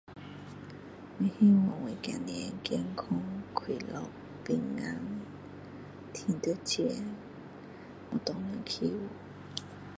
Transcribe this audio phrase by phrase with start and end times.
[1.19, 3.07] 我希望我的孩子们健康
[3.53, 4.01] 快乐
[4.43, 4.59] 赚
[6.41, 7.15] 到钱
[8.09, 8.97] 不给人欺负